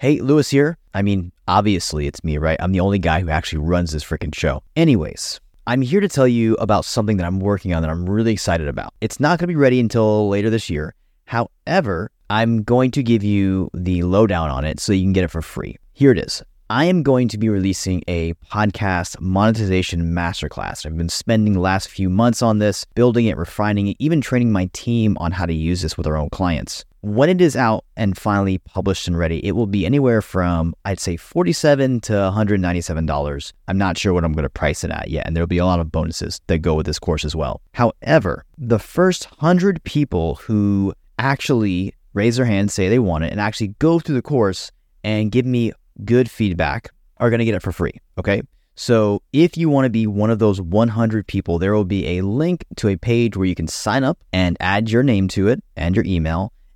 Hey, 0.00 0.20
Luis 0.20 0.48
here. 0.50 0.78
I 0.94 1.02
mean, 1.02 1.32
obviously 1.48 2.06
it's 2.06 2.22
me, 2.22 2.38
right? 2.38 2.56
I'm 2.60 2.70
the 2.70 2.78
only 2.78 3.00
guy 3.00 3.20
who 3.20 3.30
actually 3.30 3.58
runs 3.58 3.90
this 3.90 4.04
freaking 4.04 4.32
show. 4.32 4.62
Anyways, 4.76 5.40
I'm 5.66 5.82
here 5.82 5.98
to 5.98 6.06
tell 6.06 6.28
you 6.28 6.54
about 6.60 6.84
something 6.84 7.16
that 7.16 7.26
I'm 7.26 7.40
working 7.40 7.74
on 7.74 7.82
that 7.82 7.90
I'm 7.90 8.08
really 8.08 8.32
excited 8.32 8.68
about. 8.68 8.94
It's 9.00 9.18
not 9.18 9.40
going 9.40 9.48
to 9.48 9.52
be 9.52 9.56
ready 9.56 9.80
until 9.80 10.28
later 10.28 10.50
this 10.50 10.70
year. 10.70 10.94
However, 11.24 12.12
I'm 12.30 12.62
going 12.62 12.92
to 12.92 13.02
give 13.02 13.24
you 13.24 13.70
the 13.74 14.04
lowdown 14.04 14.50
on 14.50 14.64
it 14.64 14.78
so 14.78 14.92
you 14.92 15.02
can 15.02 15.12
get 15.12 15.24
it 15.24 15.32
for 15.32 15.42
free. 15.42 15.78
Here 15.94 16.12
it 16.12 16.18
is. 16.18 16.44
I 16.70 16.84
am 16.84 17.02
going 17.02 17.28
to 17.28 17.38
be 17.38 17.48
releasing 17.48 18.04
a 18.08 18.34
podcast 18.52 19.18
monetization 19.22 20.12
masterclass. 20.12 20.84
I've 20.84 20.98
been 20.98 21.08
spending 21.08 21.54
the 21.54 21.60
last 21.60 21.88
few 21.88 22.10
months 22.10 22.42
on 22.42 22.58
this, 22.58 22.84
building 22.94 23.24
it, 23.24 23.38
refining 23.38 23.88
it, 23.88 23.96
even 23.98 24.20
training 24.20 24.52
my 24.52 24.68
team 24.74 25.16
on 25.18 25.32
how 25.32 25.46
to 25.46 25.54
use 25.54 25.80
this 25.80 25.96
with 25.96 26.06
our 26.06 26.18
own 26.18 26.28
clients. 26.28 26.84
When 27.00 27.30
it 27.30 27.40
is 27.40 27.56
out 27.56 27.86
and 27.96 28.18
finally 28.18 28.58
published 28.58 29.08
and 29.08 29.16
ready, 29.16 29.42
it 29.46 29.52
will 29.52 29.66
be 29.66 29.86
anywhere 29.86 30.20
from, 30.20 30.74
I'd 30.84 31.00
say, 31.00 31.16
47 31.16 32.00
to 32.02 32.12
$197. 32.12 33.52
I'm 33.66 33.78
not 33.78 33.96
sure 33.96 34.12
what 34.12 34.24
I'm 34.24 34.34
going 34.34 34.42
to 34.42 34.50
price 34.50 34.84
it 34.84 34.90
at 34.90 35.08
yet, 35.08 35.26
and 35.26 35.34
there'll 35.34 35.46
be 35.46 35.56
a 35.56 35.64
lot 35.64 35.80
of 35.80 35.90
bonuses 35.90 36.38
that 36.48 36.58
go 36.58 36.74
with 36.74 36.84
this 36.84 36.98
course 36.98 37.24
as 37.24 37.34
well. 37.34 37.62
However, 37.72 38.44
the 38.58 38.78
first 38.78 39.24
100 39.40 39.82
people 39.84 40.34
who 40.34 40.92
actually 41.18 41.94
raise 42.12 42.36
their 42.36 42.44
hand, 42.44 42.70
say 42.70 42.90
they 42.90 42.98
want 42.98 43.24
it, 43.24 43.32
and 43.32 43.40
actually 43.40 43.68
go 43.78 44.00
through 44.00 44.16
the 44.16 44.22
course 44.22 44.70
and 45.02 45.32
give 45.32 45.46
me 45.46 45.72
good 46.04 46.30
feedback 46.30 46.90
are 47.18 47.30
going 47.30 47.38
to 47.38 47.44
get 47.44 47.54
it 47.54 47.62
for 47.62 47.72
free. 47.72 48.00
Okay. 48.18 48.42
So 48.74 49.22
if 49.32 49.56
you 49.56 49.68
want 49.68 49.86
to 49.86 49.90
be 49.90 50.06
one 50.06 50.30
of 50.30 50.38
those 50.38 50.60
100 50.60 51.26
people, 51.26 51.58
there 51.58 51.74
will 51.74 51.84
be 51.84 52.18
a 52.18 52.22
link 52.22 52.64
to 52.76 52.88
a 52.88 52.96
page 52.96 53.36
where 53.36 53.46
you 53.46 53.56
can 53.56 53.66
sign 53.66 54.04
up 54.04 54.18
and 54.32 54.56
add 54.60 54.88
your 54.88 55.02
name 55.02 55.26
to 55.28 55.48
it 55.48 55.62
and 55.76 55.96
your 55.96 56.04
email. 56.04 56.52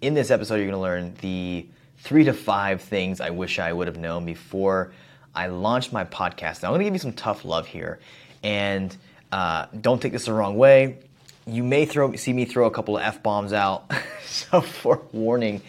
In 0.00 0.14
this 0.14 0.30
episode, 0.30 0.56
you're 0.56 0.66
going 0.66 0.74
to 0.74 0.80
learn 0.80 1.14
the 1.20 1.66
three 1.98 2.24
to 2.24 2.32
five 2.32 2.82
things 2.82 3.20
I 3.20 3.30
wish 3.30 3.58
I 3.58 3.72
would 3.72 3.86
have 3.86 3.96
known 3.96 4.26
before 4.26 4.92
I 5.34 5.46
launched 5.46 5.92
my 5.92 6.04
podcast. 6.04 6.62
Now, 6.62 6.68
I'm 6.68 6.72
going 6.72 6.80
to 6.80 6.84
give 6.84 6.94
you 6.94 6.98
some 6.98 7.12
tough 7.12 7.44
love 7.44 7.66
here. 7.66 7.98
And 8.42 8.94
uh, 9.32 9.66
don't 9.80 10.00
take 10.02 10.12
this 10.12 10.26
the 10.26 10.32
wrong 10.32 10.56
way 10.56 10.98
you 11.46 11.62
may 11.62 11.84
throw 11.84 12.14
see 12.14 12.32
me 12.32 12.44
throw 12.44 12.66
a 12.66 12.70
couple 12.70 12.96
of 12.96 13.02
f 13.02 13.22
bombs 13.22 13.52
out. 13.52 13.90
so 14.26 14.60
for 14.60 15.02
warning, 15.12 15.60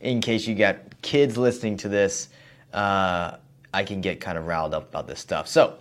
in 0.00 0.20
case 0.20 0.46
you 0.46 0.54
got 0.54 0.76
kids 1.02 1.36
listening 1.36 1.76
to 1.78 1.88
this, 1.88 2.28
uh, 2.72 3.36
I 3.72 3.84
can 3.84 4.00
get 4.00 4.20
kind 4.20 4.38
of 4.38 4.46
riled 4.46 4.74
up 4.74 4.88
about 4.88 5.06
this 5.06 5.20
stuff. 5.20 5.48
So 5.48 5.76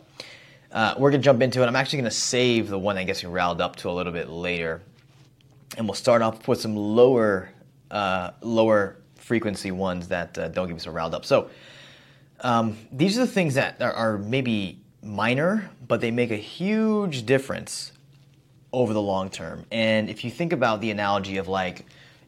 uh, 0.71 0.95
we're 0.97 1.11
gonna 1.11 1.23
jump 1.23 1.41
into 1.41 1.63
it. 1.63 1.67
I'm 1.67 1.75
actually 1.75 1.99
gonna 1.99 2.11
save 2.11 2.69
the 2.69 2.79
one 2.79 2.95
that 2.97 3.05
gets 3.05 3.23
me 3.23 3.29
riled 3.29 3.61
up 3.61 3.77
to 3.77 3.89
a 3.89 3.93
little 3.93 4.13
bit 4.13 4.29
later, 4.29 4.81
and 5.77 5.87
we'll 5.87 5.95
start 5.95 6.21
off 6.21 6.47
with 6.47 6.59
some 6.59 6.75
lower 6.75 7.49
uh, 7.91 8.31
lower 8.41 8.97
frequency 9.15 9.71
ones 9.71 10.07
that 10.07 10.37
uh, 10.37 10.47
don't 10.47 10.67
get 10.67 10.73
me 10.73 10.79
so 10.79 10.91
riled 10.91 11.13
up. 11.13 11.25
So 11.25 11.49
um, 12.41 12.77
these 12.91 13.17
are 13.17 13.25
the 13.25 13.31
things 13.31 13.55
that 13.55 13.81
are, 13.81 13.93
are 13.93 14.17
maybe 14.17 14.79
minor, 15.03 15.69
but 15.87 16.01
they 16.01 16.11
make 16.11 16.31
a 16.31 16.37
huge 16.37 17.25
difference 17.25 17.91
over 18.73 18.93
the 18.93 19.01
long 19.01 19.29
term. 19.29 19.65
And 19.71 20.09
if 20.09 20.23
you 20.23 20.31
think 20.31 20.53
about 20.53 20.81
the 20.81 20.91
analogy 20.91 21.37
of 21.37 21.47
like, 21.47 21.85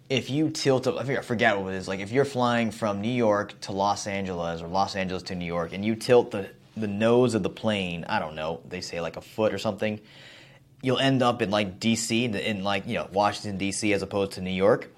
if 0.10 0.30
you 0.30 0.50
tilt 0.50 0.88
up, 0.88 0.98
I 0.98 1.22
forget 1.22 1.60
what 1.60 1.74
it 1.74 1.78
is, 1.78 1.88
like 1.88 2.00
if 2.00 2.12
you're 2.12 2.26
flying 2.26 2.72
from 2.72 3.02
New 3.02 3.12
York 3.12 3.60
to 3.62 3.72
Los 3.72 4.08
Angeles 4.08 4.62
or 4.62 4.68
Los 4.68 4.96
Angeles 4.96 5.24
to 5.24 5.36
New 5.36 5.46
York 5.46 5.74
and 5.74 5.86
you 5.86 5.96
tilt 5.96 6.32
the, 6.32 6.50
the 6.76 6.88
nose 6.88 7.36
of 7.36 7.44
the 7.44 7.50
plane, 7.50 8.06
I 8.10 8.18
don't 8.18 8.34
know, 8.34 8.62
they 8.68 8.82
say 8.82 9.02
like 9.02 9.18
a 9.18 9.22
foot 9.22 9.54
or 9.54 9.60
something, 9.60 10.00
you'll 10.82 10.98
end 10.98 11.22
up 11.22 11.42
in 11.42 11.52
like 11.52 11.80
DC, 11.80 12.34
in 12.34 12.64
like, 12.64 12.88
you 12.88 12.96
know, 12.96 13.08
Washington, 13.12 13.60
DC 13.60 13.94
as 13.94 14.02
opposed 14.02 14.32
to 14.34 14.42
New 14.42 14.50
York. 14.50 14.90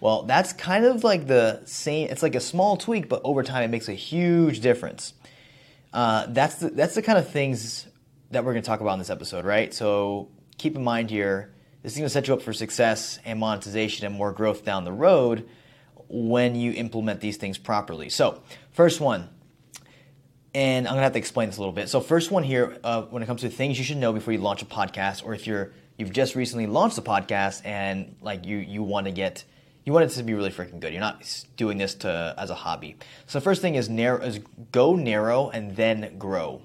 Well, 0.00 0.22
that's 0.22 0.52
kind 0.52 0.84
of 0.84 1.02
like 1.02 1.26
the 1.26 1.62
same, 1.64 2.08
it's 2.08 2.22
like 2.22 2.34
a 2.34 2.40
small 2.40 2.76
tweak, 2.76 3.08
but 3.08 3.20
over 3.24 3.42
time 3.42 3.64
it 3.64 3.68
makes 3.68 3.88
a 3.88 3.94
huge 3.94 4.60
difference. 4.60 5.14
Uh, 5.92 6.26
that's, 6.28 6.56
the, 6.56 6.70
that's 6.70 6.94
the 6.94 7.02
kind 7.02 7.18
of 7.18 7.28
things 7.28 7.86
that 8.30 8.44
we're 8.44 8.52
going 8.52 8.62
to 8.62 8.66
talk 8.66 8.80
about 8.80 8.92
in 8.92 8.98
this 8.98 9.10
episode, 9.10 9.44
right? 9.44 9.74
So 9.74 10.28
keep 10.56 10.76
in 10.76 10.84
mind 10.84 11.10
here, 11.10 11.54
this 11.82 11.92
is 11.92 11.98
going 11.98 12.06
to 12.06 12.10
set 12.10 12.28
you 12.28 12.34
up 12.34 12.42
for 12.42 12.52
success 12.52 13.18
and 13.24 13.40
monetization 13.40 14.06
and 14.06 14.14
more 14.14 14.32
growth 14.32 14.64
down 14.64 14.84
the 14.84 14.92
road 14.92 15.48
when 16.08 16.54
you 16.54 16.72
implement 16.72 17.20
these 17.20 17.36
things 17.36 17.58
properly. 17.58 18.08
So, 18.08 18.42
first 18.72 19.00
one, 19.00 19.28
and 20.54 20.86
I'm 20.88 20.94
gonna 20.94 21.02
have 21.02 21.12
to 21.12 21.18
explain 21.18 21.48
this 21.48 21.58
a 21.58 21.60
little 21.60 21.74
bit. 21.74 21.88
So, 21.88 22.00
first 22.00 22.30
one 22.30 22.42
here, 22.42 22.78
uh, 22.82 23.02
when 23.02 23.22
it 23.22 23.26
comes 23.26 23.42
to 23.42 23.50
things 23.50 23.78
you 23.78 23.84
should 23.84 23.98
know 23.98 24.12
before 24.12 24.32
you 24.32 24.40
launch 24.40 24.62
a 24.62 24.66
podcast, 24.66 25.24
or 25.24 25.34
if 25.34 25.46
you're 25.46 25.72
you've 25.96 26.12
just 26.12 26.34
recently 26.34 26.66
launched 26.66 26.98
a 26.98 27.02
podcast 27.02 27.62
and 27.64 28.16
like 28.22 28.46
you 28.46 28.56
you 28.56 28.82
want 28.82 29.06
to 29.06 29.12
get 29.12 29.44
you 29.84 29.92
want 29.92 30.04
it 30.04 30.14
to 30.14 30.22
be 30.22 30.34
really 30.34 30.50
freaking 30.50 30.80
good. 30.80 30.92
You're 30.92 31.00
not 31.00 31.44
doing 31.56 31.78
this 31.78 31.94
to 31.96 32.34
as 32.36 32.50
a 32.50 32.54
hobby. 32.54 32.96
So, 33.26 33.38
the 33.38 33.42
first 33.42 33.62
thing 33.62 33.74
is 33.74 33.88
narrow 33.88 34.20
is 34.22 34.40
go 34.72 34.94
narrow 34.94 35.50
and 35.50 35.76
then 35.76 36.18
grow 36.18 36.62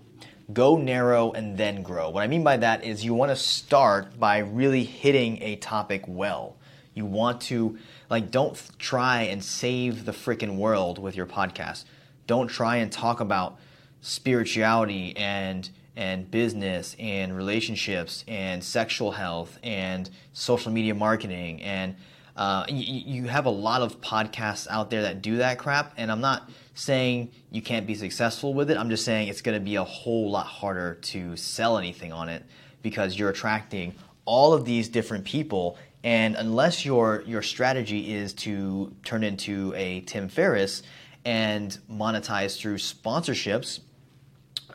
go 0.51 0.75
narrow 0.75 1.31
and 1.31 1.57
then 1.57 1.81
grow. 1.83 2.09
What 2.09 2.23
I 2.23 2.27
mean 2.27 2.43
by 2.43 2.57
that 2.57 2.83
is 2.83 3.05
you 3.05 3.13
want 3.13 3.29
to 3.29 3.35
start 3.35 4.19
by 4.19 4.39
really 4.39 4.83
hitting 4.83 5.41
a 5.41 5.55
topic 5.57 6.03
well. 6.07 6.57
You 6.93 7.05
want 7.05 7.41
to, 7.41 7.77
like, 8.09 8.29
don't 8.29 8.59
try 8.77 9.23
and 9.23 9.43
save 9.43 10.05
the 10.05 10.11
freaking 10.11 10.57
world 10.57 10.99
with 10.99 11.15
your 11.15 11.25
podcast. 11.25 11.85
Don't 12.27 12.47
try 12.47 12.77
and 12.77 12.91
talk 12.91 13.19
about 13.19 13.57
spirituality 14.01 15.15
and 15.17 15.69
and 15.95 16.31
business 16.31 16.95
and 16.97 17.37
relationships 17.37 18.25
and 18.27 18.63
sexual 18.63 19.11
health 19.11 19.59
and 19.61 20.09
social 20.33 20.71
media 20.71 20.95
marketing 20.95 21.61
and 21.61 21.95
uh, 22.35 22.65
you, 22.67 23.21
you 23.21 23.27
have 23.27 23.45
a 23.45 23.51
lot 23.51 23.81
of 23.81 24.01
podcasts 24.01 24.67
out 24.69 24.89
there 24.89 25.03
that 25.03 25.21
do 25.21 25.37
that 25.37 25.57
crap 25.57 25.93
and 25.97 26.11
i'm 26.11 26.21
not 26.21 26.49
saying 26.75 27.31
you 27.51 27.61
can't 27.61 27.85
be 27.85 27.95
successful 27.95 28.53
with 28.53 28.71
it. 28.71 28.77
I'm 28.77 28.89
just 28.89 29.05
saying 29.05 29.27
it's 29.27 29.41
going 29.41 29.57
to 29.57 29.63
be 29.63 29.75
a 29.75 29.83
whole 29.83 30.31
lot 30.31 30.47
harder 30.47 30.95
to 30.95 31.35
sell 31.37 31.77
anything 31.77 32.11
on 32.11 32.29
it 32.29 32.43
because 32.81 33.17
you're 33.17 33.29
attracting 33.29 33.93
all 34.25 34.53
of 34.53 34.65
these 34.65 34.89
different 34.89 35.25
people 35.25 35.77
and 36.03 36.35
unless 36.35 36.83
your 36.83 37.23
your 37.25 37.41
strategy 37.41 38.13
is 38.13 38.33
to 38.33 38.93
turn 39.05 39.23
into 39.23 39.73
a 39.75 40.01
Tim 40.01 40.27
Ferriss 40.27 40.83
and 41.23 41.77
monetize 41.89 42.57
through 42.57 42.75
sponsorships, 42.75 43.79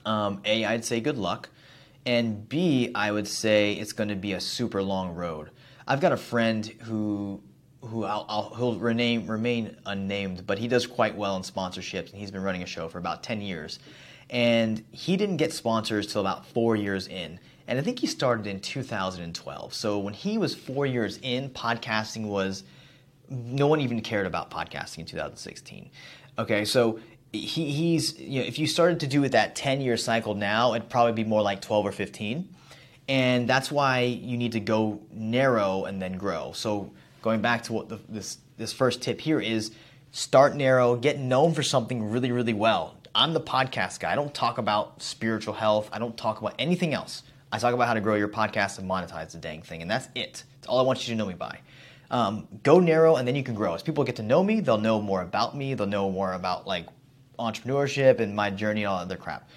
um, 0.07 0.41
A, 0.47 0.65
I'd 0.65 0.87
say 0.87 1.01
good 1.01 1.19
luck. 1.19 1.51
And 2.07 2.49
B, 2.49 2.91
I 2.95 3.13
would 3.13 3.29
say 3.29 3.75
it's 3.75 3.93
going 3.93 4.09
to 4.09 4.17
be 4.17 4.33
a 4.33 4.41
super 4.41 4.83
long 4.83 5.15
road. 5.15 5.51
I've 5.87 6.01
got 6.01 6.13
a 6.13 6.17
friend 6.17 6.65
who 6.85 7.43
who 7.83 8.05
I'll, 8.05 8.27
I'll, 8.29 8.55
he'll 8.55 8.75
rename, 8.77 9.27
remain 9.27 9.77
unnamed, 9.87 10.47
but 10.47 10.59
he 10.59 10.69
does 10.69 10.87
quite 10.87 11.17
well 11.17 11.37
in 11.37 11.43
sponsorships, 11.43 12.11
and 12.11 12.21
he's 12.21 12.31
been 12.31 12.43
running 12.43 12.63
a 12.63 12.67
show 12.67 12.89
for 12.89 12.99
about 12.99 13.23
10 13.23 13.41
years. 13.41 13.79
And 14.31 14.85
he 14.91 15.17
didn't 15.17 15.37
get 15.37 15.53
sponsors 15.53 16.13
till 16.13 16.21
about 16.21 16.47
four 16.47 16.77
years 16.77 17.07
in. 17.07 17.39
And 17.67 17.79
I 17.79 17.83
think 17.83 17.99
he 17.99 18.07
started 18.07 18.47
in 18.47 18.61
2012. 18.61 19.75
So 19.75 19.99
when 19.99 20.15
he 20.15 20.39
was 20.39 20.55
four 20.55 20.87
years 20.87 21.19
in, 21.23 21.51
podcasting 21.51 22.27
was, 22.27 22.65
no 23.29 23.67
one 23.67 23.81
even 23.81 24.01
cared 24.01 24.27
about 24.27 24.51
podcasting 24.51 24.99
in 24.99 25.05
2016. 25.05 25.91
Okay, 26.39 26.65
so 26.65 26.99
he, 27.33 27.71
he's, 27.71 28.19
you 28.19 28.41
know, 28.41 28.47
if 28.47 28.59
you 28.59 28.67
started 28.67 29.01
to 29.01 29.07
do 29.07 29.23
it 29.25 29.33
that 29.33 29.55
10 29.55 29.81
year 29.81 29.97
cycle 29.97 30.35
now, 30.35 30.75
it'd 30.75 30.89
probably 30.89 31.13
be 31.13 31.25
more 31.25 31.43
like 31.43 31.61
12 31.61 31.87
or 31.87 31.93
15. 31.93 32.49
And 33.09 33.49
that's 33.49 33.71
why 33.71 34.01
you 34.01 34.37
need 34.37 34.53
to 34.53 34.61
go 34.61 35.01
narrow 35.13 35.85
and 35.85 36.01
then 36.01 36.19
grow. 36.19 36.53
So 36.53 36.93
going 37.23 37.41
back 37.41 37.65
to 37.65 37.73
what 37.73 37.89
the, 37.89 37.99
this 38.09 38.39
this 38.57 38.73
first 38.73 39.03
tip 39.03 39.21
here 39.21 39.41
is 39.41 39.73
start 40.11 40.57
narrow, 40.57 40.97
get 40.97 41.19
known 41.19 41.55
for 41.55 41.63
something 41.63 42.11
really 42.11 42.33
really 42.33 42.53
well. 42.53 42.97
I'm 43.15 43.33
the 43.33 43.41
podcast 43.41 44.01
guy. 44.01 44.13
I 44.13 44.15
don't 44.15 44.35
talk 44.35 44.59
about 44.59 45.03
spiritual 45.03 45.55
health. 45.55 45.89
I 45.93 45.99
don't 45.99 46.17
talk 46.17 46.41
about 46.41 46.55
anything 46.59 46.95
else. 46.95 47.23
I 47.51 47.59
talk 47.59 47.75
about 47.75 47.89
how 47.89 47.95
to 47.95 48.01
grow 48.01 48.15
your 48.15 48.29
podcast 48.29 48.79
and 48.79 48.89
monetize 48.89 49.33
the 49.33 49.39
dang 49.39 49.63
thing, 49.63 49.83
and 49.83 49.91
that's 49.91 50.09
it. 50.15 50.45
That's 50.55 50.67
all 50.69 50.79
I 50.79 50.83
want 50.83 51.07
you 51.07 51.15
to 51.15 51.19
know 51.19 51.27
me 51.27 51.35
by. 51.35 51.61
Um, 52.11 52.47
go 52.63 52.79
narrow, 52.79 53.17
and 53.17 53.27
then 53.27 53.35
you 53.35 53.43
can 53.43 53.55
grow. 53.55 53.75
As 53.75 53.83
people 53.83 54.05
get 54.05 54.17
to 54.17 54.23
know 54.23 54.43
me, 54.43 54.61
they'll 54.61 54.79
know 54.79 55.01
more 55.01 55.23
about 55.23 55.57
me. 55.57 55.75
They'll 55.75 55.87
know 55.87 56.11
more 56.11 56.35
about 56.35 56.67
like 56.67 56.87
entrepreneurship 57.39 58.21
and 58.21 58.35
my 58.35 58.51
journey 58.51 58.83
and 58.83 58.89
all 58.89 58.99
other 58.99 59.17
crap. 59.17 59.49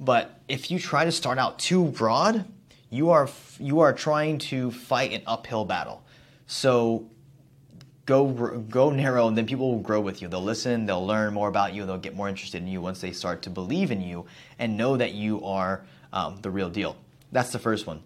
But 0.00 0.40
if 0.48 0.70
you 0.70 0.78
try 0.78 1.04
to 1.04 1.12
start 1.12 1.38
out 1.38 1.58
too 1.58 1.86
broad, 1.86 2.44
you 2.90 3.10
are 3.10 3.28
you 3.58 3.80
are 3.80 3.92
trying 3.92 4.38
to 4.38 4.70
fight 4.70 5.12
an 5.12 5.22
uphill 5.26 5.64
battle. 5.64 6.02
So 6.48 7.08
go 8.06 8.26
go 8.26 8.90
narrow, 8.90 9.28
and 9.28 9.36
then 9.36 9.46
people 9.46 9.70
will 9.70 9.82
grow 9.82 10.00
with 10.00 10.20
you. 10.20 10.28
They'll 10.28 10.42
listen, 10.42 10.86
they'll 10.86 11.06
learn 11.06 11.34
more 11.34 11.48
about 11.48 11.74
you, 11.74 11.84
they'll 11.86 11.98
get 11.98 12.16
more 12.16 12.28
interested 12.28 12.62
in 12.62 12.66
you 12.66 12.80
once 12.80 13.00
they 13.00 13.12
start 13.12 13.42
to 13.42 13.50
believe 13.50 13.92
in 13.92 14.00
you 14.00 14.24
and 14.58 14.76
know 14.76 14.96
that 14.96 15.12
you 15.12 15.44
are 15.44 15.84
um, 16.12 16.38
the 16.40 16.50
real 16.50 16.70
deal. 16.70 16.96
That's 17.30 17.50
the 17.50 17.58
first 17.58 17.86
one. 17.86 18.02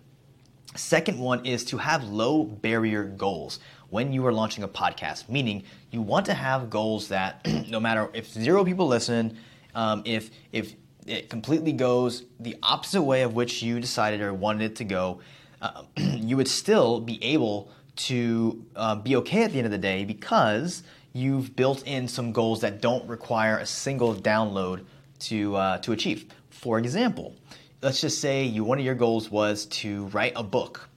Second 0.75 1.19
one 1.19 1.47
is 1.47 1.65
to 1.67 1.79
have 1.79 2.03
low 2.03 2.43
barrier 2.43 3.05
goals 3.05 3.61
when 3.91 4.13
you 4.13 4.27
are 4.27 4.33
launching 4.33 4.65
a 4.65 4.69
podcast, 4.69 5.29
meaning 5.29 5.63
you 5.93 6.03
want 6.03 6.27
to 6.27 6.35
have 6.35 6.69
goals 6.69 7.09
that 7.09 7.47
no 7.69 7.79
matter 7.79 8.11
if 8.13 8.27
zero 8.33 8.65
people 8.65 8.89
listen, 8.89 9.39
um, 9.77 10.03
if 10.05 10.31
if 10.51 10.75
it 11.07 11.31
completely 11.31 11.73
goes 11.73 12.25
the 12.41 12.57
opposite 12.63 13.03
way 13.03 13.23
of 13.23 13.35
which 13.35 13.63
you 13.63 13.79
decided 13.79 14.21
or 14.21 14.35
wanted 14.35 14.73
it 14.73 14.77
to 14.77 14.85
go, 14.85 15.21
uh, 15.61 15.83
you 15.97 16.37
would 16.37 16.49
still 16.49 17.01
be 17.01 17.23
able 17.23 17.71
to 17.97 18.65
uh, 18.77 18.97
be 18.97 19.17
okay 19.17 19.43
at 19.45 19.53
the 19.53 19.59
end 19.59 19.67
of 19.67 19.73
the 19.73 19.79
day 19.79 20.05
because 20.05 20.83
you've 21.13 21.55
built 21.57 21.87
in 21.87 22.09
some 22.09 22.33
goals 22.33 22.61
that 22.61 22.81
don't 22.81 23.07
require 23.07 23.59
a 23.59 23.67
single 23.67 24.15
download 24.15 24.85
to 25.21 25.55
uh, 25.57 25.79
to 25.79 25.93
achieve. 25.93 26.27
For 26.51 26.79
example, 26.79 27.35
let's 27.83 28.01
just 28.01 28.21
say 28.21 28.45
you 28.45 28.65
one 28.65 28.79
of 28.79 28.85
your 28.85 28.95
goals 28.95 29.31
was 29.31 29.67
to 29.67 30.07
write 30.07 30.33
a 30.37 30.43
book, 30.43 30.89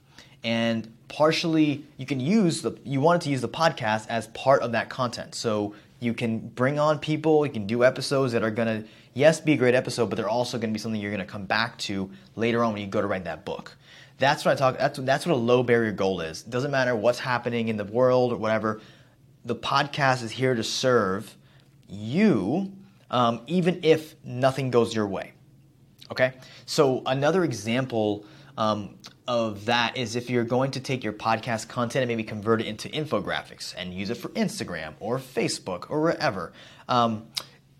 and 0.42 0.92
partially 1.08 1.84
you 1.96 2.06
can 2.06 2.20
use 2.20 2.62
the 2.62 2.72
you 2.84 3.00
wanted 3.00 3.22
to 3.22 3.30
use 3.30 3.40
the 3.40 3.48
podcast 3.48 4.06
as 4.08 4.28
part 4.28 4.62
of 4.62 4.72
that 4.72 4.88
content. 4.88 5.34
So 5.34 5.74
you 6.00 6.12
can 6.14 6.38
bring 6.38 6.78
on 6.78 6.98
people, 6.98 7.46
you 7.46 7.52
can 7.52 7.66
do 7.66 7.84
episodes 7.84 8.32
that 8.32 8.42
are 8.42 8.50
gonna 8.50 8.84
yes 9.14 9.40
be 9.40 9.52
a 9.52 9.56
great 9.56 9.74
episode, 9.74 10.06
but 10.06 10.16
they're 10.16 10.28
also 10.28 10.58
gonna 10.58 10.72
be 10.72 10.78
something 10.78 11.00
you're 11.00 11.10
gonna 11.10 11.24
come 11.24 11.44
back 11.46 11.76
to 11.78 12.10
later 12.36 12.64
on 12.64 12.72
when 12.72 12.82
you 12.82 12.88
go 12.88 13.00
to 13.00 13.06
write 13.06 13.24
that 13.24 13.44
book. 13.44 13.76
That's 14.18 14.44
what 14.44 14.52
I 14.52 14.54
talk. 14.54 14.78
That's 14.78 14.98
that's 14.98 15.26
what 15.26 15.34
a 15.34 15.38
low 15.38 15.62
barrier 15.62 15.92
goal 15.92 16.20
is. 16.20 16.42
It 16.42 16.50
doesn't 16.50 16.70
matter 16.70 16.96
what's 16.96 17.18
happening 17.18 17.68
in 17.68 17.76
the 17.76 17.84
world 17.84 18.32
or 18.32 18.36
whatever. 18.36 18.80
The 19.44 19.56
podcast 19.56 20.22
is 20.22 20.30
here 20.30 20.54
to 20.54 20.64
serve 20.64 21.36
you, 21.88 22.72
um, 23.10 23.42
even 23.46 23.80
if 23.82 24.14
nothing 24.24 24.70
goes 24.70 24.94
your 24.94 25.06
way. 25.06 25.32
Okay. 26.10 26.32
So 26.64 27.02
another 27.06 27.44
example 27.44 28.24
um, 28.56 28.96
of 29.28 29.66
that 29.66 29.96
is 29.96 30.16
if 30.16 30.30
you're 30.30 30.44
going 30.44 30.70
to 30.72 30.80
take 30.80 31.04
your 31.04 31.12
podcast 31.12 31.68
content 31.68 32.02
and 32.02 32.08
maybe 32.08 32.24
convert 32.24 32.60
it 32.60 32.66
into 32.66 32.88
infographics 32.88 33.74
and 33.76 33.92
use 33.92 34.10
it 34.10 34.16
for 34.16 34.28
Instagram 34.30 34.94
or 35.00 35.18
Facebook 35.18 35.90
or 35.90 36.00
wherever. 36.00 36.52
Um, 36.88 37.26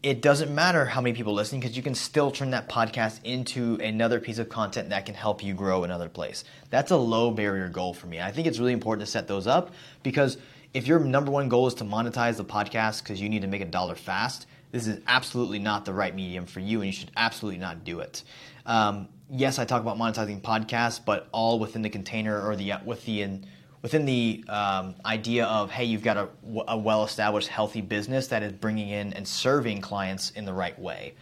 it 0.03 0.23
doesn't 0.23 0.55
matter 0.55 0.85
how 0.85 1.01
many 1.01 1.15
people 1.17 1.33
listen 1.33 1.59
because 1.59 1.77
you 1.77 1.83
can 1.83 1.95
still 1.95 2.31
turn 2.31 2.51
that 2.51 2.69
podcast 2.69 3.21
into 3.25 3.77
another 3.77 4.21
piece 4.21 4.39
of 4.39 4.49
content 4.49 4.91
that 4.91 5.07
can 5.07 5.15
help 5.15 5.43
you 5.43 5.55
grow 5.55 5.85
another 5.85 6.09
place. 6.09 6.45
That's 6.71 6.91
a 6.91 6.97
low 6.97 7.31
barrier 7.31 7.69
goal 7.69 7.95
for 7.95 8.07
me. 8.07 8.21
I 8.21 8.31
think 8.31 8.47
it's 8.47 8.59
really 8.59 8.73
important 8.73 9.07
to 9.07 9.11
set 9.11 9.27
those 9.27 9.47
up 9.47 9.73
because 10.03 10.39
if 10.75 10.87
your 10.87 11.01
number 11.01 11.31
one 11.31 11.49
goal 11.49 11.67
is 11.67 11.75
to 11.75 11.85
monetize 11.85 12.37
the 12.37 12.45
podcast 12.45 13.03
because 13.03 13.21
you 13.21 13.29
need 13.29 13.43
to 13.43 13.49
make 13.49 13.63
a 13.63 13.67
dollar 13.67 13.95
fast, 13.95 14.47
this 14.71 14.87
is 14.87 15.01
absolutely 15.07 15.59
not 15.59 15.85
the 15.85 15.93
right 15.93 16.15
medium 16.15 16.45
for 16.45 16.61
you 16.61 16.81
and 16.83 16.87
you 16.87 16.93
should 16.93 17.11
absolutely 17.17 17.59
not 17.59 17.85
do 17.85 18.01
it. 18.01 18.23
Um, 18.67 19.09
yes, 19.31 19.59
I 19.59 19.65
talk 19.65 19.81
about 19.81 19.97
monetizing 19.97 20.41
podcasts, 20.43 21.01
but 21.03 21.29
all 21.33 21.59
within 21.59 21.83
the 21.83 21.91
container 21.91 22.47
or 22.47 22.57
the 22.57 22.75
with 22.85 23.05
the 23.07 23.23
in, 23.23 23.47
within 23.87 24.05
the 24.05 24.45
um, 24.49 24.97
idea 25.05 25.47
of 25.47 25.71
hey 25.71 25.85
you've 25.85 26.03
got 26.03 26.17
a, 26.17 26.29
a, 26.67 26.77
well-established 26.77 27.47
healthy 27.47 27.81
business 27.81 28.27
that 28.27 28.43
is 28.43 28.51
bringing 28.51 28.89
in 28.89 29.13
and 29.13 29.29
serving 29.29 29.81
clients 29.81 30.31
in 30.31 30.45
the 30.45 30.53
right 30.53 30.77
way 30.77 31.15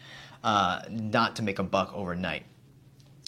uh, 0.42 0.80
not 0.88 1.36
to 1.36 1.42
make 1.42 1.58
a 1.58 1.62
buck 1.62 1.92
overnight. 1.94 2.42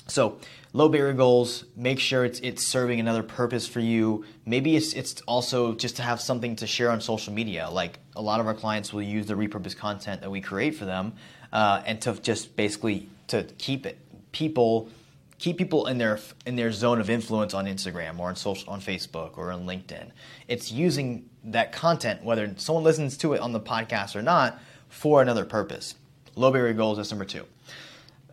So 0.07 0.39
low 0.73 0.89
barrier 0.89 1.13
goals 1.13 1.67
make 1.77 2.01
sure 2.01 2.25
it's 2.25 2.41
it's 2.41 2.67
serving 2.67 2.99
another 2.99 3.23
purpose 3.23 3.69
for 3.69 3.81
you. 3.81 4.25
Maybe 4.47 4.75
it's 4.75 4.95
it's 4.95 5.21
also 5.27 5.75
just 5.75 5.97
to 5.97 6.03
have 6.03 6.19
something 6.19 6.57
to 6.57 6.67
share 6.67 6.91
on 6.91 7.03
social 7.03 7.35
media. 7.35 7.69
Like 7.69 7.99
a 8.15 8.23
lot 8.23 8.41
of 8.41 8.47
our 8.47 8.55
clients 8.55 8.91
will 8.91 9.03
use 9.03 9.27
the 9.27 9.35
repurposed 9.35 9.77
content 9.77 10.23
that 10.23 10.31
we 10.31 10.41
create 10.41 10.77
for 10.77 10.87
them 10.87 11.13
uh, 11.53 11.83
and 11.85 12.01
to 12.01 12.15
just 12.15 12.57
basically 12.57 13.11
to 13.27 13.43
keep 13.59 13.85
it 13.85 13.99
people 14.33 14.89
keep 15.39 15.59
people 15.59 15.87
in 15.87 15.99
their 15.99 16.19
in 16.47 16.57
their 16.57 16.73
zone 16.73 17.01
of 17.01 17.11
influence 17.11 17.55
on 17.55 17.67
Instagram 17.67 18.19
or 18.19 18.29
on 18.29 18.37
social 18.37 18.73
on 18.73 18.81
Facebook 18.81 19.37
or 19.37 19.53
on 19.53 19.67
LinkedIn. 19.67 20.11
It's 20.49 20.73
using 20.73 21.29
that 21.45 21.73
content, 21.73 22.25
whether 22.25 22.53
someone 22.57 22.85
listens 22.85 23.17
to 23.19 23.35
it 23.35 23.41
on 23.41 23.53
the 23.53 23.61
podcast 23.61 24.17
or 24.17 24.23
not, 24.23 24.61
for 24.89 25.23
another 25.23 25.45
purpose. 25.45 25.95
Low 26.35 26.51
barrier 26.51 26.75
goals 26.75 26.99
is 26.99 27.11
number 27.11 27.25
two. 27.25 27.45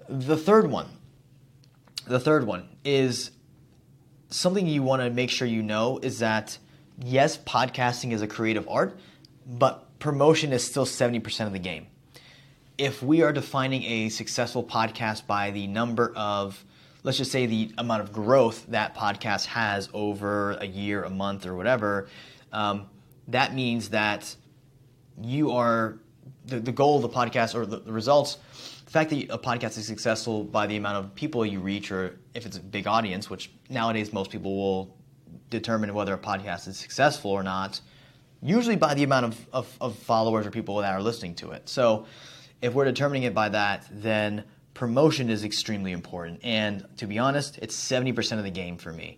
The 0.09 0.37
third 0.37 0.69
one, 0.69 0.87
the 2.07 2.19
third 2.19 2.45
one 2.45 2.69
is 2.83 3.31
something 4.29 4.67
you 4.67 4.83
want 4.83 5.01
to 5.01 5.09
make 5.09 5.29
sure 5.29 5.47
you 5.47 5.63
know 5.63 5.99
is 6.01 6.19
that 6.19 6.57
yes, 7.01 7.37
podcasting 7.37 8.11
is 8.11 8.21
a 8.21 8.27
creative 8.27 8.67
art, 8.67 8.99
but 9.45 9.99
promotion 9.99 10.51
is 10.51 10.63
still 10.63 10.85
70% 10.85 11.47
of 11.47 11.53
the 11.53 11.59
game. 11.59 11.87
If 12.77 13.03
we 13.03 13.21
are 13.21 13.31
defining 13.31 13.83
a 13.83 14.09
successful 14.09 14.63
podcast 14.63 15.27
by 15.27 15.51
the 15.51 15.67
number 15.67 16.11
of 16.15 16.65
let's 17.03 17.17
just 17.17 17.31
say 17.31 17.45
the 17.45 17.71
amount 17.77 18.01
of 18.01 18.11
growth 18.11 18.65
that 18.67 18.95
podcast 18.95 19.45
has 19.45 19.89
over 19.93 20.53
a 20.53 20.65
year, 20.65 21.03
a 21.03 21.09
month, 21.09 21.45
or 21.45 21.55
whatever, 21.55 22.07
um, 22.51 22.87
that 23.27 23.53
means 23.53 23.89
that 23.89 24.35
you 25.21 25.51
are 25.51 25.99
the, 26.45 26.59
the 26.59 26.71
goal 26.71 26.97
of 26.97 27.01
the 27.01 27.09
podcast 27.09 27.55
or 27.55 27.65
the, 27.65 27.79
the 27.79 27.91
results. 27.91 28.37
The 28.85 28.91
fact 28.91 29.09
that 29.09 29.29
a 29.29 29.37
podcast 29.37 29.77
is 29.77 29.85
successful 29.85 30.43
by 30.43 30.67
the 30.67 30.77
amount 30.77 31.05
of 31.05 31.15
people 31.15 31.45
you 31.45 31.59
reach, 31.59 31.91
or 31.91 32.19
if 32.33 32.45
it's 32.45 32.57
a 32.57 32.61
big 32.61 32.87
audience, 32.87 33.29
which 33.29 33.51
nowadays 33.69 34.13
most 34.13 34.31
people 34.31 34.55
will 34.55 34.97
determine 35.49 35.93
whether 35.93 36.13
a 36.13 36.17
podcast 36.17 36.67
is 36.67 36.77
successful 36.77 37.31
or 37.31 37.43
not, 37.43 37.79
usually 38.41 38.75
by 38.75 38.93
the 38.93 39.03
amount 39.03 39.25
of, 39.25 39.47
of, 39.53 39.77
of 39.81 39.95
followers 39.97 40.45
or 40.45 40.51
people 40.51 40.77
that 40.77 40.93
are 40.93 41.01
listening 41.01 41.35
to 41.35 41.51
it. 41.51 41.67
So 41.69 42.05
if 42.61 42.73
we're 42.73 42.85
determining 42.85 43.23
it 43.23 43.33
by 43.33 43.49
that, 43.49 43.87
then 43.91 44.43
promotion 44.73 45.29
is 45.29 45.43
extremely 45.43 45.91
important. 45.91 46.39
And 46.43 46.85
to 46.97 47.07
be 47.07 47.19
honest, 47.19 47.59
it's 47.61 47.75
70% 47.75 48.37
of 48.37 48.43
the 48.43 48.51
game 48.51 48.77
for 48.77 48.91
me. 48.91 49.17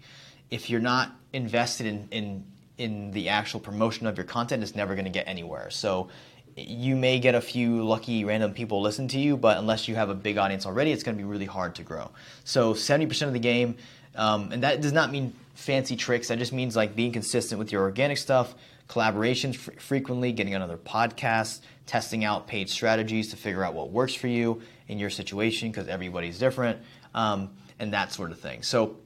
If 0.52 0.70
you're 0.70 0.82
not 0.82 1.12
invested 1.34 1.88
in, 1.88 2.08
in, 2.12 2.46
in 2.78 3.12
the 3.12 3.30
actual 3.30 3.60
promotion 3.60 4.08
of 4.08 4.18
your 4.18 4.26
content, 4.26 4.64
it's 4.64 4.76
never 4.76 4.96
going 4.96 5.06
to 5.06 5.12
get 5.12 5.28
anywhere. 5.28 5.70
So 5.70 6.10
you 6.56 6.96
may 6.96 7.20
get 7.20 7.36
a 7.36 7.42
few 7.42 7.84
lucky 7.84 8.24
random 8.24 8.54
people 8.54 8.82
listen 8.82 9.08
to 9.10 9.20
you, 9.20 9.36
but 9.36 9.58
unless 9.58 9.88
you 9.88 9.96
have 9.96 10.10
a 10.10 10.16
big 10.16 10.38
audience 10.38 10.66
already, 10.66 10.92
it's 10.92 11.04
going 11.04 11.18
to 11.18 11.22
be 11.22 11.28
really 11.28 11.46
hard 11.46 11.76
to 11.76 11.84
grow. 11.84 12.12
So 12.44 12.74
70% 12.74 13.28
of 13.28 13.34
the 13.34 13.40
game, 13.40 13.76
um, 14.16 14.52
and 14.52 14.64
that 14.64 14.82
does 14.82 14.94
not 14.94 15.12
mean 15.12 15.34
fancy 15.56 15.96
tricks. 15.96 16.28
That 16.28 16.38
just 16.38 16.54
means 16.54 16.76
like 16.76 16.96
being 16.96 17.12
consistent 17.12 17.58
with 17.58 17.72
your 17.72 17.82
organic 17.82 18.18
stuff, 18.18 18.54
collaborations 18.88 19.56
fr- 19.56 19.72
frequently, 19.80 20.32
getting 20.32 20.54
on 20.54 20.62
other 20.62 20.78
podcasts, 20.78 21.62
testing 21.88 22.24
out 22.24 22.46
paid 22.46 22.70
strategies 22.70 23.32
to 23.32 23.38
figure 23.38 23.64
out 23.64 23.74
what 23.74 23.90
works 23.90 24.14
for 24.14 24.28
you 24.28 24.62
in 24.88 25.00
your 25.00 25.10
situation 25.10 25.72
because 25.72 25.88
everybody's 25.88 26.38
different, 26.38 26.80
um, 27.16 27.50
and 27.80 27.94
that 27.94 28.12
sort 28.12 28.32
of 28.32 28.40
thing. 28.40 28.62
So, 28.62 28.98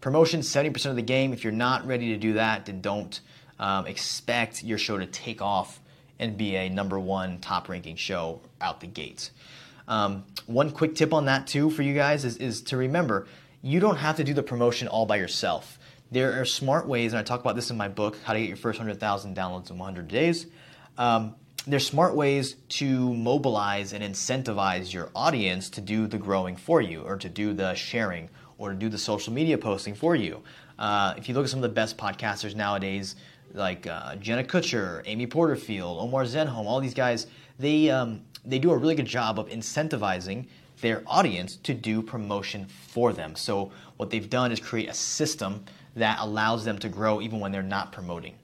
promotion 0.00 0.40
70% 0.40 0.86
of 0.86 0.96
the 0.96 1.02
game. 1.02 1.32
If 1.32 1.44
you're 1.44 1.52
not 1.52 1.86
ready 1.86 2.08
to 2.08 2.18
do 2.18 2.34
that, 2.34 2.66
then 2.66 2.80
don't 2.80 3.20
um, 3.58 3.86
expect 3.86 4.64
your 4.64 4.78
show 4.78 4.98
to 4.98 5.06
take 5.06 5.40
off 5.40 5.80
and 6.18 6.36
be 6.36 6.56
a 6.56 6.68
number 6.68 6.98
one 6.98 7.38
top 7.38 7.68
ranking 7.68 7.96
show 7.96 8.40
out 8.60 8.80
the 8.80 8.86
gates. 8.86 9.30
Um, 9.88 10.24
one 10.46 10.70
quick 10.70 10.94
tip 10.94 11.12
on 11.12 11.26
that, 11.26 11.46
too, 11.46 11.70
for 11.70 11.82
you 11.82 11.94
guys 11.94 12.24
is, 12.24 12.36
is 12.36 12.62
to 12.62 12.76
remember 12.76 13.26
you 13.62 13.78
don't 13.78 13.96
have 13.96 14.16
to 14.16 14.24
do 14.24 14.34
the 14.34 14.42
promotion 14.42 14.88
all 14.88 15.06
by 15.06 15.16
yourself. 15.16 15.78
There 16.12 16.38
are 16.38 16.44
smart 16.44 16.86
ways, 16.86 17.14
and 17.14 17.18
I 17.18 17.22
talk 17.22 17.40
about 17.40 17.56
this 17.56 17.70
in 17.70 17.78
my 17.78 17.88
book, 17.88 18.18
How 18.22 18.34
to 18.34 18.38
Get 18.38 18.46
Your 18.46 18.58
First 18.58 18.78
100,000 18.78 19.34
Downloads 19.34 19.70
in 19.70 19.78
100 19.78 20.08
Days. 20.08 20.44
Um, 20.98 21.34
there's 21.66 21.86
smart 21.86 22.14
ways 22.14 22.56
to 22.68 23.14
mobilize 23.14 23.94
and 23.94 24.04
incentivize 24.04 24.92
your 24.92 25.08
audience 25.14 25.70
to 25.70 25.80
do 25.80 26.06
the 26.06 26.18
growing 26.18 26.54
for 26.54 26.82
you 26.82 27.00
or 27.00 27.16
to 27.16 27.30
do 27.30 27.54
the 27.54 27.72
sharing 27.72 28.28
or 28.58 28.68
to 28.68 28.76
do 28.76 28.90
the 28.90 28.98
social 28.98 29.32
media 29.32 29.56
posting 29.56 29.94
for 29.94 30.14
you. 30.14 30.42
Uh, 30.78 31.14
if 31.16 31.30
you 31.30 31.34
look 31.34 31.44
at 31.44 31.50
some 31.50 31.60
of 31.60 31.62
the 31.62 31.74
best 31.74 31.96
podcasters 31.96 32.54
nowadays, 32.54 33.16
like 33.54 33.86
uh, 33.86 34.14
Jenna 34.16 34.44
Kutcher, 34.44 35.00
Amy 35.06 35.26
Porterfield, 35.26 35.98
Omar 35.98 36.24
Zenhom, 36.24 36.66
all 36.66 36.80
these 36.80 36.92
guys, 36.92 37.26
they, 37.58 37.88
um, 37.88 38.20
they 38.44 38.58
do 38.58 38.70
a 38.70 38.76
really 38.76 38.96
good 38.96 39.06
job 39.06 39.38
of 39.38 39.48
incentivizing 39.48 40.44
their 40.82 41.02
audience 41.06 41.56
to 41.56 41.72
do 41.72 42.02
promotion 42.02 42.66
for 42.66 43.14
them. 43.14 43.34
So 43.34 43.72
what 43.96 44.10
they've 44.10 44.28
done 44.28 44.52
is 44.52 44.60
create 44.60 44.90
a 44.90 44.94
system 44.94 45.64
that 45.96 46.18
allows 46.20 46.64
them 46.64 46.78
to 46.78 46.88
grow 46.88 47.20
even 47.20 47.40
when 47.40 47.52
they're 47.52 47.62
not 47.62 47.92
promoting 47.92 48.34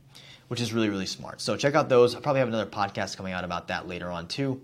which 0.49 0.61
is 0.61 0.73
really, 0.73 0.89
really 0.89 1.07
smart. 1.07 1.41
So 1.41 1.57
check 1.57 1.75
out 1.75 1.89
those. 1.89 2.15
I'll 2.15 2.21
probably 2.21 2.41
have 2.41 2.49
another 2.49 2.67
podcast 2.67 3.17
coming 3.17 3.33
out 3.33 3.45
about 3.45 3.69
that 3.69 3.87
later 3.87 4.11
on 4.11 4.27
too. 4.27 4.61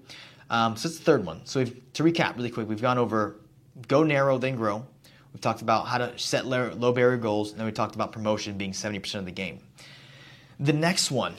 Um, 0.50 0.76
so 0.76 0.88
it's 0.88 0.98
the 0.98 1.04
third 1.04 1.24
one. 1.24 1.42
So 1.44 1.64
to 1.64 2.02
recap 2.02 2.36
really 2.36 2.50
quick, 2.50 2.68
we've 2.68 2.82
gone 2.82 2.98
over 2.98 3.36
go 3.88 4.02
narrow, 4.02 4.38
then 4.38 4.56
grow. 4.56 4.86
We've 5.32 5.40
talked 5.40 5.62
about 5.62 5.86
how 5.86 5.98
to 5.98 6.18
set 6.18 6.46
low 6.46 6.92
barrier 6.92 7.16
goals, 7.16 7.50
and 7.50 7.58
then 7.58 7.66
we 7.66 7.72
talked 7.72 7.94
about 7.94 8.12
promotion 8.12 8.56
being 8.56 8.72
70% 8.72 9.16
of 9.16 9.24
the 9.24 9.32
game. 9.32 9.60
The 10.60 10.72
next 10.72 11.10
one, 11.10 11.34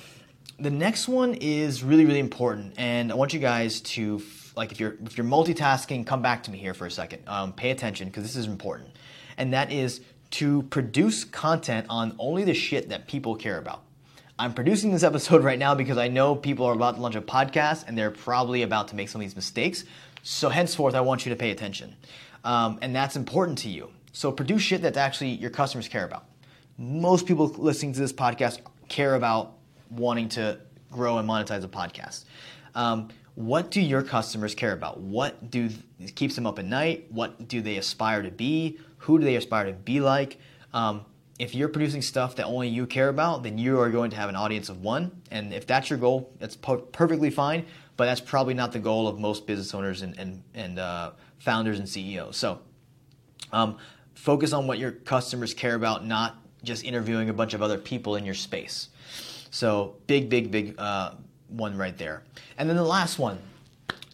the 0.59 0.69
next 0.69 1.07
one 1.07 1.33
is 1.35 1.81
really, 1.81 2.05
really 2.05 2.19
important, 2.19 2.73
and 2.77 3.11
I 3.11 3.15
want 3.15 3.33
you 3.33 3.39
guys 3.39 3.79
to 3.81 4.21
like 4.57 4.73
if 4.73 4.79
you're 4.81 4.97
if 5.05 5.17
you're 5.17 5.25
multitasking, 5.25 6.05
come 6.05 6.21
back 6.21 6.43
to 6.43 6.51
me 6.51 6.57
here 6.57 6.73
for 6.73 6.85
a 6.85 6.91
second. 6.91 7.23
Um, 7.27 7.53
pay 7.53 7.71
attention 7.71 8.09
because 8.09 8.23
this 8.23 8.35
is 8.35 8.47
important, 8.47 8.89
and 9.37 9.53
that 9.53 9.71
is 9.71 10.01
to 10.35 10.63
produce 10.63 11.23
content 11.23 11.85
on 11.89 12.13
only 12.19 12.43
the 12.43 12.53
shit 12.53 12.89
that 12.89 13.07
people 13.07 13.37
care 13.37 13.57
about. 13.57 13.83
I'm 14.37 14.53
producing 14.53 14.91
this 14.91 15.03
episode 15.11 15.45
right 15.45 15.57
now 15.57 15.75
because 15.75 15.97
I 15.97 16.09
know 16.09 16.35
people 16.35 16.65
are 16.65 16.73
about 16.73 16.95
to 16.95 17.01
launch 17.01 17.15
a 17.15 17.21
podcast 17.21 17.87
and 17.87 17.97
they're 17.97 18.11
probably 18.11 18.61
about 18.61 18.89
to 18.89 18.97
make 18.97 19.07
some 19.07 19.21
of 19.21 19.25
these 19.25 19.35
mistakes. 19.35 19.85
So, 20.23 20.49
henceforth, 20.49 20.93
I 20.93 20.99
want 20.99 21.25
you 21.25 21.29
to 21.29 21.37
pay 21.37 21.51
attention. 21.51 21.95
Um, 22.43 22.79
and 22.81 22.93
that's 22.93 23.15
important 23.15 23.59
to 23.59 23.69
you. 23.69 23.91
So, 24.11 24.29
produce 24.29 24.61
shit 24.61 24.81
that 24.81 24.97
actually 24.97 25.29
your 25.29 25.51
customers 25.51 25.87
care 25.87 26.03
about. 26.03 26.25
Most 26.77 27.27
people 27.27 27.47
listening 27.47 27.93
to 27.93 27.99
this 28.01 28.11
podcast 28.11 28.59
care 28.89 29.15
about 29.15 29.53
wanting 29.89 30.27
to 30.29 30.59
grow 30.91 31.17
and 31.17 31.29
monetize 31.29 31.63
a 31.63 31.69
podcast. 31.69 32.25
Um, 32.73 33.07
what 33.35 33.71
do 33.71 33.79
your 33.79 34.01
customers 34.01 34.55
care 34.55 34.73
about? 34.73 34.99
What 34.99 35.49
do 35.49 35.69
keeps 36.15 36.35
them 36.35 36.45
up 36.45 36.59
at 36.59 36.65
night? 36.65 37.05
What 37.09 37.47
do 37.47 37.61
they 37.61 37.77
aspire 37.77 38.21
to 38.21 38.31
be? 38.31 38.79
Who 39.05 39.19
do 39.19 39.25
they 39.25 39.35
aspire 39.35 39.65
to 39.65 39.73
be 39.73 39.99
like? 39.99 40.39
Um, 40.73 41.05
if 41.37 41.53
you're 41.53 41.69
producing 41.69 42.01
stuff 42.01 42.35
that 42.37 42.45
only 42.45 42.69
you 42.69 42.87
care 42.87 43.09
about, 43.09 43.43
then 43.43 43.57
you 43.57 43.79
are 43.79 43.89
going 43.89 44.09
to 44.11 44.15
have 44.15 44.29
an 44.29 44.35
audience 44.35 44.69
of 44.69 44.81
one. 44.81 45.21
And 45.31 45.53
if 45.53 45.67
that's 45.67 45.89
your 45.89 45.99
goal, 45.99 46.33
that's 46.39 46.55
perfectly 46.55 47.29
fine. 47.29 47.65
But 47.97 48.05
that's 48.05 48.21
probably 48.21 48.53
not 48.53 48.71
the 48.71 48.79
goal 48.79 49.07
of 49.07 49.19
most 49.19 49.47
business 49.47 49.73
owners 49.73 50.01
and 50.01 50.17
and, 50.17 50.43
and 50.53 50.79
uh, 50.79 51.11
founders 51.39 51.79
and 51.79 51.87
CEOs. 51.87 52.35
So 52.35 52.59
um, 53.51 53.77
focus 54.15 54.53
on 54.53 54.67
what 54.67 54.79
your 54.79 54.91
customers 54.91 55.53
care 55.53 55.75
about, 55.75 56.05
not 56.05 56.37
just 56.63 56.83
interviewing 56.83 57.29
a 57.29 57.33
bunch 57.33 57.53
of 57.53 57.61
other 57.61 57.77
people 57.77 58.15
in 58.15 58.25
your 58.25 58.33
space. 58.33 58.89
So 59.51 59.95
big, 60.07 60.29
big, 60.29 60.51
big 60.51 60.75
uh, 60.77 61.13
one 61.47 61.77
right 61.77 61.97
there. 61.97 62.23
And 62.57 62.67
then 62.67 62.75
the 62.75 62.83
last 62.83 63.19
one. 63.19 63.37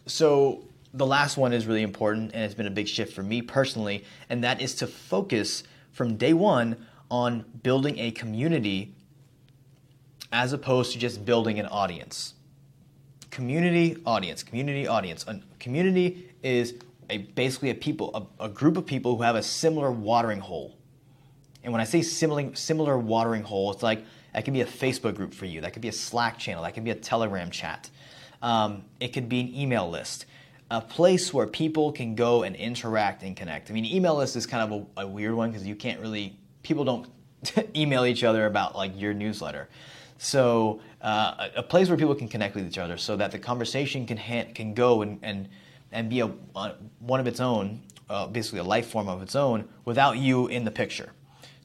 So 0.06 0.64
the 0.94 1.06
last 1.06 1.36
one 1.36 1.52
is 1.52 1.66
really 1.66 1.82
important, 1.82 2.32
and 2.34 2.44
it's 2.44 2.54
been 2.54 2.66
a 2.66 2.70
big 2.70 2.88
shift 2.88 3.14
for 3.14 3.22
me 3.22 3.42
personally, 3.42 4.04
and 4.28 4.44
that 4.44 4.60
is 4.60 4.74
to 4.76 4.86
focus 4.86 5.64
from 5.90 6.16
day 6.16 6.32
one 6.32 6.86
on 7.10 7.44
building 7.62 7.98
a 7.98 8.10
community 8.10 8.94
as 10.32 10.52
opposed 10.52 10.92
to 10.92 10.98
just 10.98 11.24
building 11.24 11.58
an 11.58 11.66
audience. 11.66 12.34
Community 13.30 13.96
audience, 14.06 14.42
community 14.42 14.86
audience. 14.86 15.24
A 15.28 15.40
community 15.58 16.30
is 16.42 16.74
a, 17.10 17.18
basically 17.18 17.70
a 17.70 17.74
people, 17.74 18.30
a, 18.40 18.44
a 18.44 18.48
group 18.48 18.76
of 18.76 18.86
people 18.86 19.16
who 19.16 19.22
have 19.22 19.36
a 19.36 19.42
similar 19.42 19.90
watering 19.90 20.40
hole. 20.40 20.76
And 21.62 21.72
when 21.72 21.80
I 21.80 21.84
say 21.84 22.02
similar, 22.02 22.54
similar 22.54 22.98
watering 22.98 23.42
hole, 23.42 23.70
it's 23.72 23.82
like 23.82 24.04
that 24.32 24.44
could 24.44 24.54
be 24.54 24.62
a 24.62 24.66
Facebook 24.66 25.14
group 25.14 25.34
for 25.34 25.46
you. 25.46 25.60
That 25.60 25.72
could 25.72 25.82
be 25.82 25.88
a 25.88 25.92
Slack 25.92 26.38
channel. 26.38 26.62
That 26.64 26.74
could 26.74 26.84
be 26.84 26.90
a 26.90 26.94
Telegram 26.94 27.50
chat. 27.50 27.90
Um, 28.40 28.84
it 28.98 29.08
could 29.08 29.28
be 29.28 29.40
an 29.40 29.54
email 29.54 29.88
list, 29.88 30.26
a 30.72 30.80
place 30.80 31.34
where 31.34 31.46
people 31.46 31.92
can 31.92 32.14
go 32.14 32.44
and 32.44 32.56
interact 32.56 33.22
and 33.22 33.36
connect. 33.36 33.70
I 33.70 33.74
mean, 33.74 33.84
email 33.84 34.16
list 34.16 34.36
is 34.36 34.46
kind 34.46 34.72
of 34.72 34.86
a, 34.96 35.02
a 35.02 35.06
weird 35.06 35.34
one 35.34 35.50
because 35.50 35.66
you 35.66 35.74
can't 35.74 36.00
really 36.00 36.38
people 36.62 36.82
don't 36.82 37.06
email 37.76 38.06
each 38.06 38.24
other 38.24 38.46
about 38.46 38.74
like 38.74 38.98
your 38.98 39.12
newsletter. 39.12 39.68
So 40.16 40.80
uh, 41.02 41.48
a, 41.56 41.62
place 41.62 41.88
where 41.88 41.98
people 41.98 42.14
can 42.14 42.28
connect 42.28 42.54
with 42.54 42.66
each 42.66 42.78
other, 42.78 42.96
so 42.96 43.16
that 43.16 43.32
the 43.32 43.38
conversation 43.38 44.06
can 44.06 44.16
ha- 44.16 44.46
can 44.54 44.72
go 44.72 45.02
and 45.02 45.18
and 45.22 45.48
and 45.90 46.08
be 46.08 46.20
a 46.20 46.30
uh, 46.56 46.72
one 47.00 47.20
of 47.20 47.26
its 47.26 47.40
own, 47.40 47.82
uh, 48.08 48.26
basically 48.28 48.60
a 48.60 48.64
life 48.64 48.86
form 48.86 49.08
of 49.08 49.20
its 49.20 49.36
own, 49.36 49.68
without 49.84 50.16
you 50.16 50.46
in 50.46 50.64
the 50.64 50.70
picture. 50.70 51.12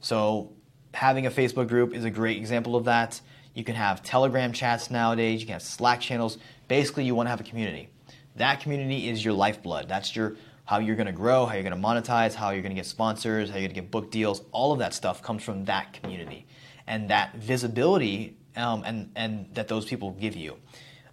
So 0.02 0.52
having 0.92 1.24
a 1.24 1.30
Facebook 1.30 1.68
group 1.68 1.94
is 1.94 2.04
a 2.04 2.10
great 2.10 2.36
example 2.36 2.76
of 2.76 2.84
that. 2.84 3.22
You 3.54 3.64
can 3.64 3.74
have 3.74 4.02
Telegram 4.02 4.52
chats 4.52 4.90
nowadays. 4.90 5.40
You 5.40 5.46
can 5.46 5.54
have 5.54 5.62
Slack 5.62 6.00
channels. 6.00 6.36
Basically, 6.66 7.04
you 7.04 7.14
want 7.14 7.26
to 7.28 7.30
have 7.30 7.40
a 7.40 7.44
community. 7.44 7.88
That 8.38 8.60
community 8.60 9.08
is 9.08 9.24
your 9.24 9.34
lifeblood. 9.34 9.88
That's 9.88 10.14
your 10.16 10.36
how 10.64 10.80
you're 10.80 10.96
going 10.96 11.06
to 11.06 11.12
grow, 11.12 11.46
how 11.46 11.54
you're 11.54 11.62
going 11.62 11.80
to 11.80 11.88
monetize, 11.88 12.34
how 12.34 12.50
you're 12.50 12.60
going 12.60 12.74
to 12.74 12.76
get 12.76 12.84
sponsors, 12.84 13.48
how 13.48 13.54
you're 13.56 13.68
going 13.68 13.74
to 13.74 13.80
get 13.80 13.90
book 13.90 14.10
deals. 14.10 14.42
All 14.52 14.72
of 14.72 14.80
that 14.80 14.92
stuff 14.92 15.22
comes 15.22 15.42
from 15.42 15.64
that 15.64 15.94
community 15.94 16.46
and 16.86 17.08
that 17.08 17.36
visibility 17.36 18.36
um, 18.54 18.82
and, 18.84 19.10
and 19.16 19.46
that 19.54 19.68
those 19.68 19.86
people 19.86 20.10
give 20.10 20.36
you. 20.36 20.58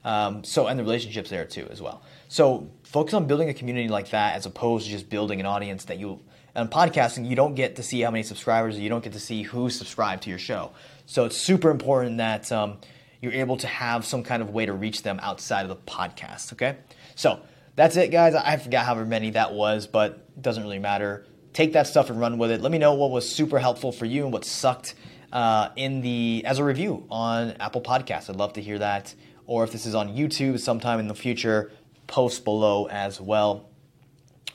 Um, 0.04 0.44
so, 0.44 0.68
and 0.68 0.78
the 0.78 0.84
relationships 0.84 1.30
there 1.30 1.46
too 1.46 1.68
as 1.72 1.82
well. 1.82 2.04
So, 2.28 2.70
focus 2.84 3.14
on 3.14 3.28
building 3.28 3.50
a 3.50 3.54
community 3.54 3.88
like 3.88 4.12
that 4.12 4.36
as 4.36 4.46
opposed 4.46 4.86
to 4.86 4.92
just 4.92 5.10
building 5.10 5.40
an 5.40 5.46
audience 5.46 5.86
that 5.86 6.00
you. 6.00 6.22
On 6.56 6.70
podcasting, 6.70 7.28
you 7.28 7.36
don't 7.36 7.56
get 7.56 7.76
to 7.78 7.84
see 7.84 8.00
how 8.02 8.12
many 8.12 8.24
subscribers, 8.24 8.80
you 8.80 8.88
don't 8.88 9.04
get 9.04 9.14
to 9.14 9.20
see 9.20 9.42
who's 9.44 9.76
subscribed 9.76 10.24
to 10.24 10.30
your 10.30 10.40
show. 10.40 10.72
So, 11.08 11.26
it's 11.26 11.38
super 11.38 11.72
important 11.72 12.18
that 12.18 12.52
um, 12.52 12.78
you're 13.20 13.34
able 13.34 13.58
to 13.58 13.68
have 13.68 14.06
some 14.06 14.22
kind 14.22 14.44
of 14.44 14.52
way 14.52 14.68
to 14.68 14.74
reach 14.74 15.02
them 15.02 15.20
outside 15.24 15.64
of 15.64 15.70
the 15.70 15.76
podcast. 15.76 16.54
Okay, 16.54 16.76
so 17.16 17.42
that's 17.76 17.98
it, 17.98 18.12
guys. 18.12 18.36
I 18.36 18.58
forgot 18.58 18.86
however 18.86 19.06
many 19.06 19.32
that 19.32 19.54
was, 19.54 19.88
but 19.88 20.26
it 20.36 20.42
doesn't 20.42 20.64
really 20.64 20.80
matter. 20.80 21.26
Take 21.54 21.74
that 21.74 21.88
stuff 21.88 22.10
and 22.10 22.20
run 22.20 22.38
with 22.38 22.52
it. 22.52 22.62
Let 22.62 22.72
me 22.72 22.78
know 22.78 22.94
what 22.94 23.12
was 23.12 23.30
super 23.30 23.60
helpful 23.60 23.92
for 23.92 24.06
you 24.06 24.24
and 24.24 24.34
what 24.34 24.46
sucked 24.46 24.96
uh, 25.32 25.70
in 25.76 26.02
the 26.02 26.44
as 26.46 26.60
a 26.60 26.64
review 26.64 27.06
on 27.10 27.52
Apple 27.60 27.82
Podcasts. 27.82 28.30
I'd 28.30 28.36
love 28.36 28.54
to 28.54 28.62
hear 28.62 28.80
that. 28.80 29.14
Or 29.48 29.64
if 29.64 29.72
this 29.72 29.86
is 29.86 29.96
on 29.96 30.16
YouTube 30.16 30.60
sometime 30.60 31.00
in 31.00 31.08
the 31.08 31.16
future, 31.16 31.72
post 32.08 32.44
below 32.46 32.88
as 32.88 33.22
well 33.22 33.70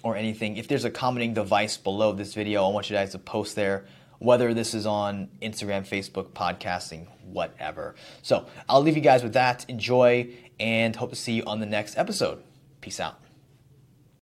or 0.02 0.16
anything. 0.16 0.56
If 0.56 0.68
there's 0.68 0.84
a 0.84 0.90
commenting 0.90 1.34
device 1.34 1.76
below 1.76 2.12
this 2.12 2.34
video, 2.34 2.66
I 2.66 2.72
want 2.72 2.90
you 2.90 2.96
guys 2.96 3.12
to 3.12 3.18
post 3.18 3.54
there, 3.54 3.84
whether 4.18 4.54
this 4.54 4.74
is 4.74 4.86
on 4.86 5.28
Instagram, 5.42 5.86
Facebook, 5.86 6.30
podcasting, 6.32 7.06
whatever. 7.24 7.94
So 8.22 8.46
I'll 8.68 8.82
leave 8.82 8.96
you 8.96 9.02
guys 9.02 9.22
with 9.22 9.34
that. 9.34 9.64
Enjoy 9.68 10.28
and 10.58 10.96
hope 10.96 11.10
to 11.10 11.16
see 11.16 11.34
you 11.34 11.44
on 11.44 11.60
the 11.60 11.66
next 11.66 11.98
episode. 11.98 12.42
Peace 12.80 13.00
out. 13.00 13.18